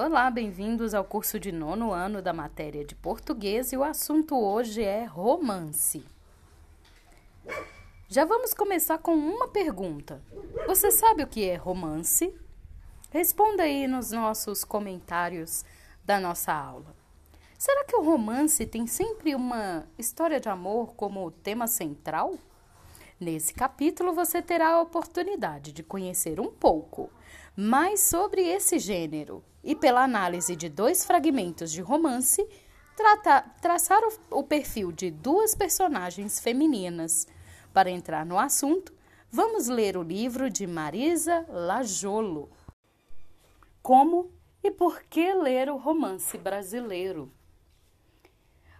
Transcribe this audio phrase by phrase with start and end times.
[0.00, 4.80] Olá, bem-vindos ao curso de nono ano da matéria de português e o assunto hoje
[4.80, 6.04] é romance.
[8.08, 10.22] Já vamos começar com uma pergunta.
[10.68, 12.32] Você sabe o que é romance?
[13.10, 15.64] Responda aí nos nossos comentários
[16.04, 16.94] da nossa aula.
[17.58, 22.38] Será que o romance tem sempre uma história de amor como tema central?
[23.20, 27.10] Nesse capítulo você terá a oportunidade de conhecer um pouco
[27.56, 32.46] mais sobre esse gênero e, pela análise de dois fragmentos de romance,
[33.60, 37.26] traçar o, o perfil de duas personagens femininas.
[37.72, 38.94] Para entrar no assunto,
[39.32, 42.48] vamos ler o livro de Marisa Lajolo.
[43.82, 44.30] Como
[44.62, 47.32] e por que ler o romance brasileiro?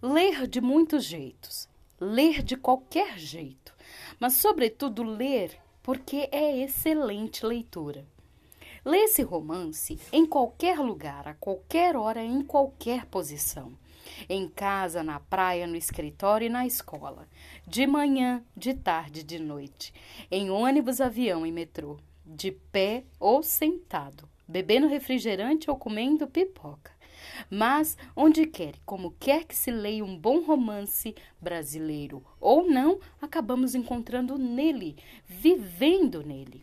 [0.00, 1.68] Ler de muitos jeitos,
[2.00, 3.74] ler de qualquer jeito,
[4.18, 8.06] mas, sobretudo, ler porque é excelente leitura.
[8.84, 13.72] Lê esse romance em qualquer lugar, a qualquer hora, em qualquer posição.
[14.28, 17.28] Em casa, na praia, no escritório e na escola.
[17.66, 19.92] De manhã, de tarde, de noite.
[20.30, 21.98] Em ônibus, avião e metrô.
[22.24, 24.28] De pé ou sentado.
[24.48, 26.92] Bebendo refrigerante ou comendo pipoca.
[27.48, 33.74] Mas, onde quer como quer que se leia um bom romance brasileiro ou não, acabamos
[33.74, 34.96] encontrando nele,
[35.26, 36.62] vivendo nele.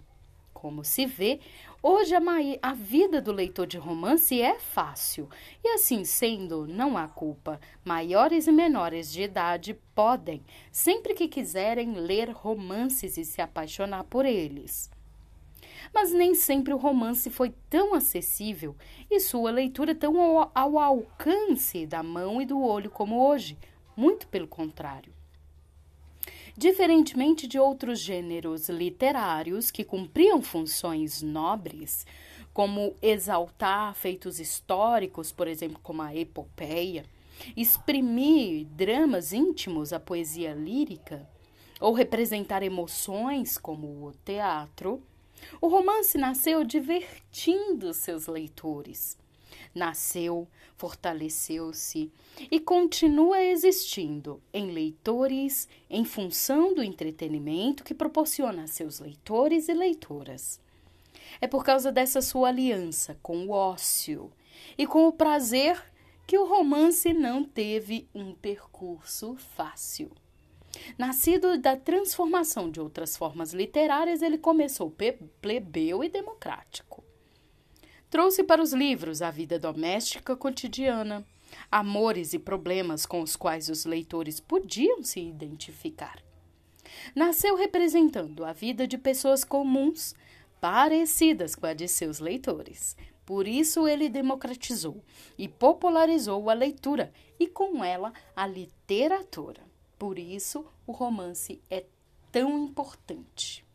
[0.53, 1.39] Como se vê,
[1.83, 2.21] hoje a,
[2.63, 5.29] a, vida do leitor de romance é fácil,
[5.63, 7.61] e assim sendo, não há culpa.
[7.85, 14.25] Maiores e menores de idade podem, sempre que quiserem, ler romances e se apaixonar por
[14.25, 14.89] eles.
[15.93, 18.75] Mas nem sempre o romance foi tão acessível
[19.09, 23.57] e sua leitura tão ao, ao alcance da mão e do olho como hoje.
[23.95, 25.11] Muito pelo contrário.
[26.55, 32.05] Diferentemente de outros gêneros literários que cumpriam funções nobres,
[32.51, 37.05] como exaltar feitos históricos, por exemplo, como a epopeia,
[37.55, 41.29] exprimir dramas íntimos, a poesia lírica,
[41.79, 44.99] ou representar emoções, como o teatro,
[45.61, 49.17] o romance nasceu divertindo seus leitores
[49.73, 52.11] nasceu, fortaleceu-se
[52.51, 59.73] e continua existindo em leitores em função do entretenimento que proporciona a seus leitores e
[59.73, 60.59] leitoras.
[61.39, 64.31] É por causa dessa sua aliança com o ócio
[64.77, 65.81] e com o prazer
[66.25, 70.11] que o romance não teve um percurso fácil.
[70.97, 74.93] Nascido da transformação de outras formas literárias, ele começou
[75.41, 77.03] plebeu e democrático.
[78.09, 81.25] Trouxe para os livros a vida doméstica cotidiana,
[81.71, 86.23] amores e problemas com os quais os leitores podiam se identificar.
[87.13, 90.15] Nasceu representando a vida de pessoas comuns,
[90.61, 92.95] parecidas com a de seus leitores.
[93.25, 95.03] Por isso ele democratizou
[95.37, 99.66] e popularizou a leitura e com ela a literatura.
[99.97, 101.83] Por isso o romance é
[102.31, 103.65] tão importante.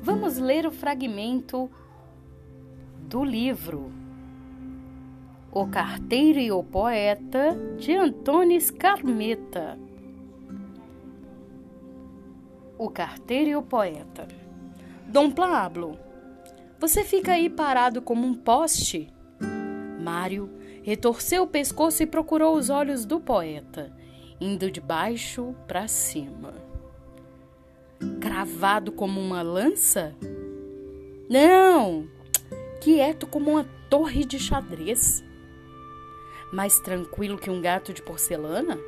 [0.00, 1.70] Vamos ler o fragmento
[3.00, 3.92] do livro
[5.52, 9.78] O Carteiro e o Poeta de Antônio Carmeta.
[12.78, 14.28] O Carteiro e o Poeta.
[15.06, 15.98] Dom Pablo,
[16.78, 19.12] você fica aí parado como um poste?
[20.06, 20.48] Mário
[20.82, 23.92] retorceu o pescoço e procurou os olhos do poeta,
[24.40, 26.66] indo de baixo para cima
[28.20, 30.14] cravado como uma lança?
[31.28, 32.08] Não,
[32.80, 35.24] quieto como uma torre de xadrez.
[36.52, 38.78] Mais tranquilo que um gato de porcelana?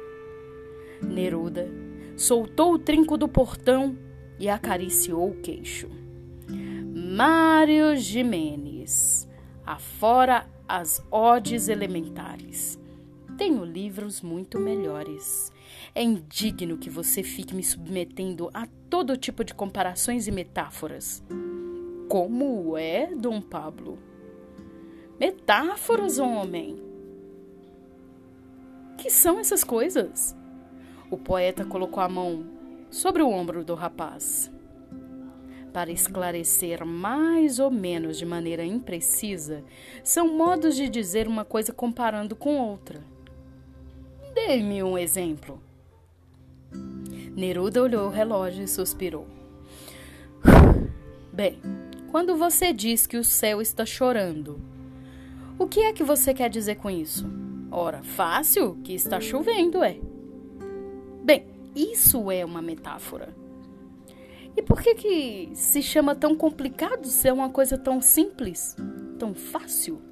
[1.02, 1.68] Neruda
[2.16, 3.96] soltou o trinco do portão
[4.38, 5.88] e acariciou o queixo.
[6.94, 9.28] Mário Jimenez,
[9.64, 12.78] afora as odes elementares.
[13.38, 15.50] Tenho livros muito melhores.
[15.94, 21.22] É indigno que você fique me submetendo a todo tipo de comparações e metáforas.
[22.08, 23.98] Como é, Dom Pablo?
[25.18, 26.82] Metáforas, homem.
[28.98, 30.36] Que são essas coisas?
[31.10, 32.44] O poeta colocou a mão
[32.90, 34.50] sobre o ombro do rapaz.
[35.78, 39.62] Para esclarecer mais ou menos de maneira imprecisa,
[40.02, 43.00] são modos de dizer uma coisa comparando com outra.
[44.34, 45.62] Dê-me um exemplo.
[47.36, 49.28] Neruda olhou o relógio e suspirou.
[51.32, 51.60] Bem,
[52.10, 54.60] quando você diz que o céu está chorando,
[55.60, 57.24] o que é que você quer dizer com isso?
[57.70, 59.96] Ora, fácil, que está chovendo, é.
[61.22, 63.32] Bem, isso é uma metáfora.
[64.58, 68.74] E por que que se chama tão complicado se é uma coisa tão simples,
[69.16, 70.02] tão fácil?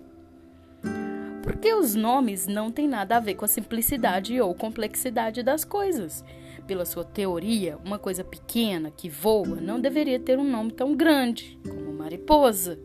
[1.42, 6.24] Porque os nomes não têm nada a ver com a simplicidade ou complexidade das coisas.
[6.64, 11.58] Pela sua teoria, uma coisa pequena que voa não deveria ter um nome tão grande
[11.68, 12.78] como mariposa.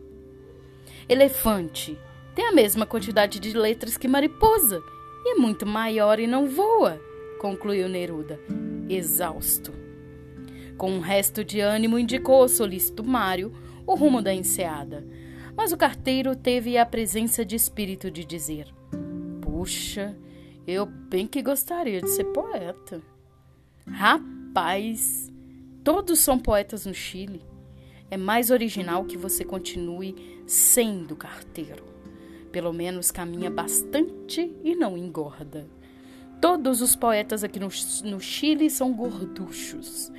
[1.08, 1.96] Elefante
[2.34, 4.82] tem a mesma quantidade de letras que mariposa
[5.24, 7.00] e é muito maior e não voa,
[7.40, 8.40] concluiu Neruda,
[8.88, 9.81] exausto.
[10.82, 13.52] Com um resto de ânimo, indicou ao solícito Mário
[13.86, 15.06] o rumo da enseada.
[15.56, 18.66] Mas o carteiro teve a presença de espírito de dizer:
[19.40, 20.18] Puxa,
[20.66, 23.00] eu bem que gostaria de ser poeta.
[23.86, 25.30] Rapaz,
[25.84, 27.44] todos são poetas no Chile.
[28.10, 31.84] É mais original que você continue sendo carteiro.
[32.50, 35.64] Pelo menos caminha bastante e não engorda.
[36.40, 37.68] Todos os poetas aqui no,
[38.02, 40.10] no Chile são gorduchos.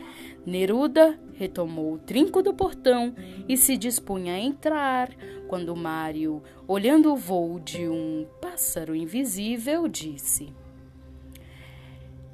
[0.45, 3.15] Neruda retomou o trinco do portão
[3.47, 5.09] e se dispunha a entrar,
[5.47, 10.53] quando Mário, olhando o voo de um pássaro invisível, disse: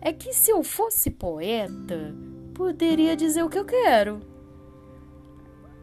[0.02, 2.16] É que se eu fosse poeta,
[2.54, 4.22] poderia dizer o que eu quero.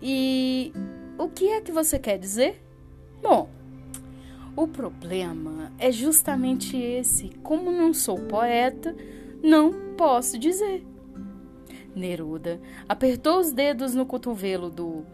[0.02, 0.72] E
[1.18, 2.62] o que é que você quer dizer?
[3.22, 3.48] Bom,
[4.56, 7.30] o problema é justamente esse.
[7.42, 8.94] Como não sou poeta,
[9.42, 10.84] não posso dizer.
[11.96, 15.04] Neruda apertou os dedos no cotovelo do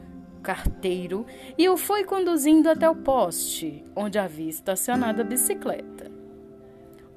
[0.43, 1.25] carteiro
[1.57, 6.11] e o foi conduzindo até o poste onde havia estacionado a bicicleta.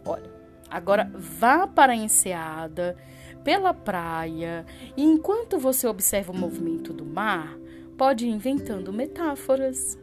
[0.06, 0.32] Olha,
[0.70, 2.96] agora vá para a enseada,
[3.44, 4.66] pela praia,
[4.96, 7.58] e enquanto você observa o movimento do mar,
[7.98, 9.98] pode ir inventando metáforas.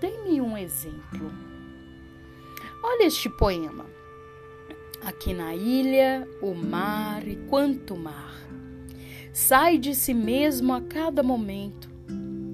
[0.00, 1.30] Dê-me um exemplo.
[2.82, 3.86] Olha este poema.
[5.04, 8.32] Aqui na ilha, o mar e quanto mar.
[9.32, 11.90] Sai de si mesmo a cada momento.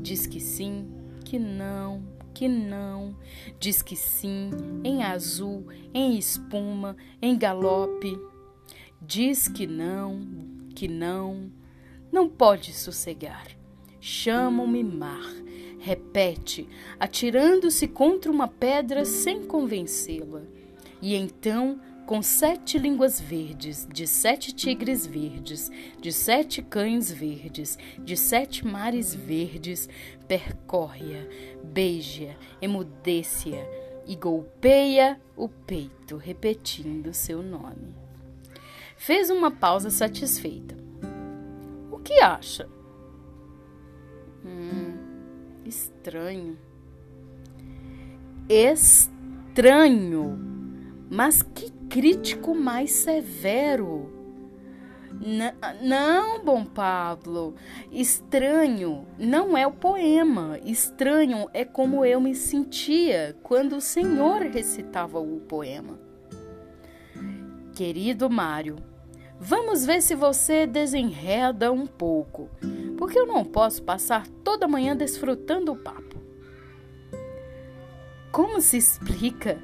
[0.03, 0.89] Diz que sim,
[1.25, 2.03] que não,
[2.33, 3.15] que não.
[3.61, 4.51] Diz que sim,
[4.83, 8.19] em azul, em espuma, em galope.
[9.01, 10.21] Diz que não,
[10.75, 11.53] que não.
[12.11, 13.47] Não pode sossegar.
[14.01, 15.39] Chamam-me mar
[15.79, 16.69] repete,
[16.99, 20.43] atirando-se contra uma pedra sem convencê-la.
[21.01, 25.71] E então, com sete línguas verdes, de sete tigres verdes,
[26.01, 29.91] de sete cães verdes, de sete mares verdes,
[30.27, 31.29] percorre-a,
[31.63, 33.63] beija, emudece-a
[34.07, 37.95] e golpeia o peito, repetindo seu nome.
[38.97, 40.75] Fez uma pausa satisfeita.
[41.93, 42.67] O que acha?
[44.43, 44.97] Hum,
[45.63, 46.57] Estranho.
[48.49, 50.48] Estranho.
[51.11, 54.13] Mas que crítico mais severo.
[55.21, 55.53] N
[55.83, 57.55] não, bom Pablo.
[57.91, 60.59] Estranho não é o poema.
[60.65, 65.99] Estranho é como eu me sentia quando o Senhor recitava o poema.
[67.75, 68.77] Querido Mário,
[69.39, 72.51] vamos ver se você desenreda um pouco
[72.99, 76.21] porque eu não posso passar toda manhã desfrutando o papo.
[78.33, 79.63] Como se explica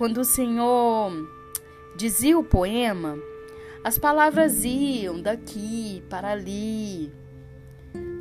[0.00, 1.12] quando o Senhor
[1.94, 3.18] dizia o poema,
[3.84, 7.12] as palavras iam daqui para ali,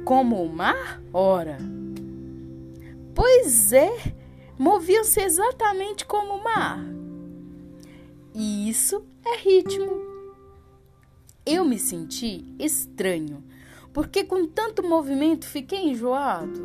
[0.04, 1.02] como o mar?
[1.14, 1.58] Ora.
[3.16, 4.14] Pois é,
[4.58, 6.84] moviam-se exatamente como o mar.
[8.36, 10.02] E isso é ritmo.
[11.46, 13.42] Eu me senti estranho
[13.94, 16.62] porque com tanto movimento fiquei enjoado.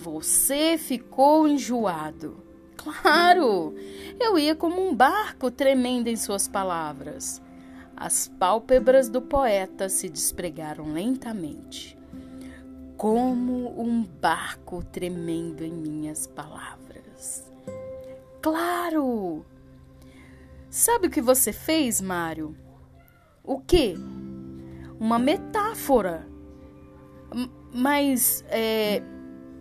[0.00, 2.49] Você ficou enjoado.
[2.82, 3.74] Claro,
[4.18, 7.42] eu ia como um barco tremendo em suas palavras.
[7.96, 11.98] As pálpebras do poeta se despregaram lentamente,
[12.96, 17.50] como um barco tremendo em minhas palavras.
[18.40, 19.44] Claro!
[20.70, 22.56] Sabe o que você fez, Mário?
[23.44, 23.96] O quê?
[25.00, 26.28] uma metáfora.
[27.72, 29.02] Mas, é,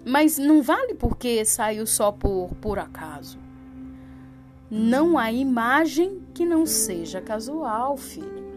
[0.09, 3.37] mas não vale porque saiu só por, por acaso.
[4.71, 8.49] Não há imagem que não seja casual, filho.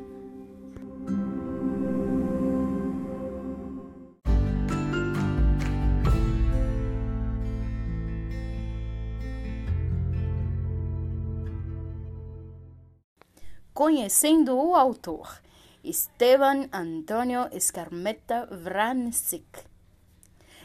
[13.75, 15.41] Conhecendo o autor.
[15.85, 19.72] Esteban Antonio Escarmeta Vrancic,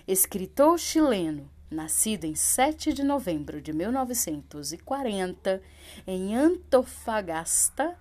[0.07, 5.61] escritor chileno, nascido em 7 de novembro de 1940
[6.07, 7.99] em Antofagasta,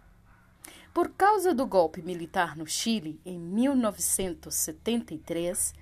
[0.95, 5.75] Por causa do golpe militar no Chile em 1973,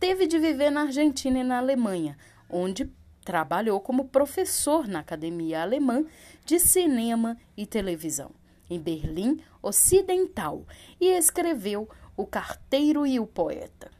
[0.00, 2.16] teve de viver na Argentina e na Alemanha,
[2.48, 2.90] onde
[3.22, 6.06] trabalhou como professor na Academia Alemã
[6.44, 8.32] de Cinema e Televisão,
[8.68, 10.64] em Berlim Ocidental,
[10.98, 13.95] e escreveu O Carteiro e o Poeta.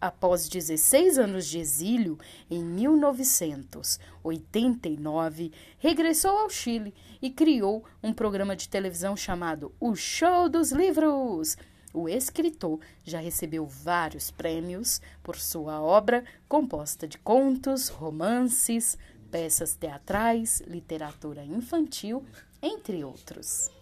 [0.00, 2.18] Após 16 anos de exílio,
[2.50, 10.72] em 1989, regressou ao Chile e criou um programa de televisão chamado O Show dos
[10.72, 11.56] Livros.
[11.94, 18.98] O escritor já recebeu vários prêmios por sua obra composta de contos, romances,
[19.30, 22.24] peças teatrais, literatura infantil,
[22.60, 23.75] entre outros.